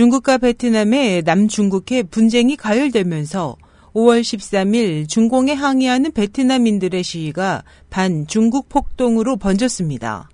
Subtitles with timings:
[0.00, 3.58] 중국과 베트남의 남중국해 분쟁이 가열되면서
[3.92, 10.30] 5월 13일 중공에 항의하는 베트남인들의 시위가 반중국 폭동으로 번졌습니다.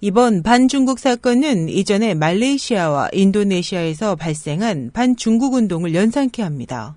[0.00, 6.94] 이번 반중국 사건은 이전에 말레이시아와 인도네시아에서 발생한 반중국 운동을 연상케 합니다.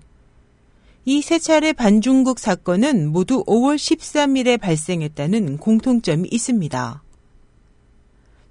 [1.06, 7.03] 이 세 차례 반중국 사건은 모두 5월 13일에 발생했다는 공통점이 있습니다.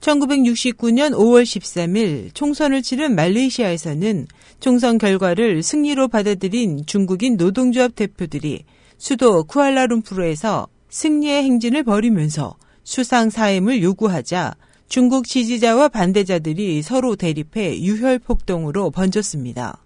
[0.04, 4.28] 1969년 5월 13일 총선을 치른 말레이시아에서는
[4.60, 8.66] 총선 결과를 승리로 받아들인 중국인 노동조합 대표들이
[8.98, 14.56] 수도 쿠알라룸푸르에서 승리의 행진을 벌이면서 수상 사임을 요구하자
[14.90, 19.78] 중국 지지자와 반대자들이 서로 대립해 유혈 폭동으로 번졌습니다.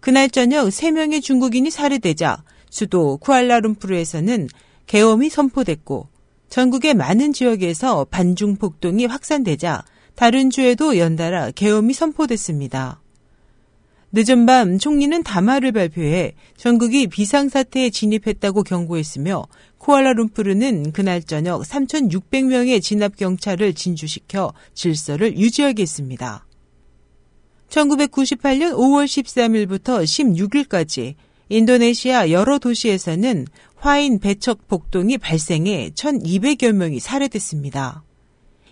[0.00, 4.48] 그날 저녁 3명의 중국인이 살해되자 수도 쿠알라룸푸르에서는
[4.86, 6.11] 계엄이 선포됐고
[6.52, 13.00] 전국의 많은 지역에서 반중 폭동이 확산되자 다른 주에도 연달아 계엄이 선포됐습니다.
[14.12, 19.46] 늦은 밤 총리는 담화를 발표해 전국이 비상사태에 진입했다고 경고했으며
[19.78, 26.44] 쿠알라룸푸르는 그날 저녁 3,600명의 진압경찰을 진주시켜 질서를 유지하겠습니다.
[27.70, 31.14] 1998년 5월 13일부터 16일까지
[31.52, 38.02] 인도네시아 여러 도시에서는 화인 배척 폭동이 발생해 1,200여 명이 살해됐습니다.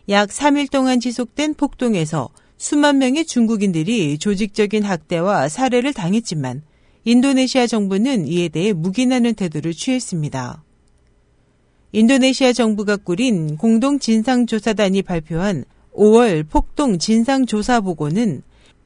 [0.09, 6.62] 약 3일 동안 지속된 폭동에서 수만 명의 중국인들이 조직적인 학대와 살해를 당했지만
[7.05, 10.65] 인도네시아 정부는 이에 대해 묵인하는 태도를 취했습니다.
[11.92, 18.41] 인도네시아 정부가 꾸린 공동 진상조사단이 발표한 5월 폭동 진상조사 보고는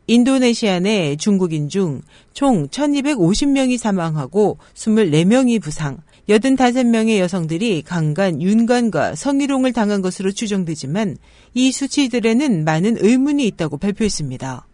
[0.06, 2.02] 인도네시아 내 중국인 중
[2.34, 11.16] 총 1250명이 사망하고 24명이 부상, 85명의 여성들이 강간, 윤관과 성희롱을 당한 것으로 추정되지만
[11.54, 14.66] 이 수치들에는 많은 의문이 있다고 발표했습니다.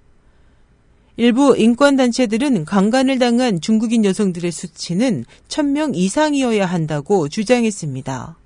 [1.16, 8.39] 일부 인권단체들은 강간을 당한 중국인 여성들의 수치는 1000명 이상이어야 한다고 주장했습니다.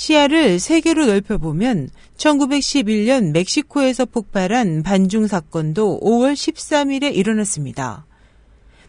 [0.00, 8.06] 시야를 세계로 넓혀보면 1911년 멕시코에서 폭발한 반중 사건도 5월 13일에 일어났습니다.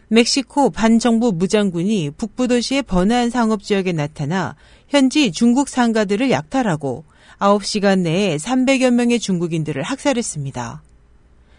[0.08, 4.56] 멕시코 반정부 무장군이 북부 도시의 번화한 상업지역에 나타나
[4.88, 7.04] 현지 중국 상가들을 약탈하고
[7.38, 10.82] 9시간 내에 300여 명의 중국인들을 학살했습니다.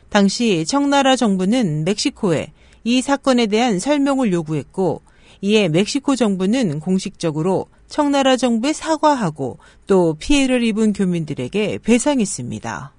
[0.10, 2.52] 당시 청나라 정부는 멕시코에
[2.84, 5.04] 이 사건에 대한 설명을 요구했고
[5.44, 12.94] 이에 멕시코 정부는 공식적으로 청나라 정부에 사과하고 또 피해를 입은 교민들에게 배상했습니다.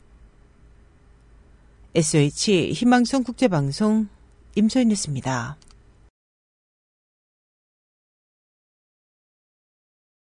[1.94, 4.08] SOH 희망성 국제방송
[4.56, 5.56] 임소연이었습니다.